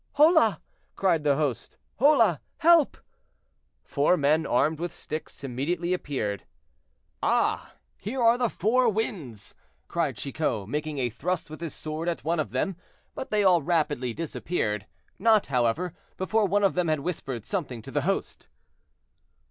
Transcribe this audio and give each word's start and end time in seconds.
"Hola!" 0.13 0.59
cried 0.95 1.23
the 1.23 1.35
host; 1.35 1.77
"hola! 1.97 2.39
help!" 2.57 2.97
Four 3.83 4.17
men 4.17 4.47
armed 4.47 4.79
with 4.79 4.91
sticks 4.91 5.43
immediately 5.43 5.93
appeared. 5.93 6.43
"Ah! 7.21 7.73
here 7.97 8.19
are 8.19 8.35
the 8.35 8.49
four 8.49 8.89
winds," 8.89 9.53
cried 9.87 10.17
Chicot, 10.17 10.67
making 10.67 10.97
a 10.97 11.11
thrust 11.11 11.51
with 11.51 11.61
his 11.61 11.75
sword 11.75 12.09
at 12.09 12.23
one 12.23 12.39
of 12.39 12.49
them; 12.49 12.77
but 13.13 13.29
they 13.29 13.43
all 13.43 13.61
rapidly 13.61 14.11
disappeared, 14.11 14.87
not, 15.19 15.45
however, 15.53 15.93
before 16.17 16.47
one 16.47 16.63
of 16.63 16.73
them 16.73 16.87
had 16.87 17.01
whispered 17.01 17.45
something 17.45 17.83
to 17.83 17.91
the 17.91 18.01
host. 18.01 18.47